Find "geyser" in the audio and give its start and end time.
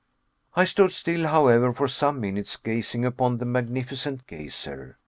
4.25-4.97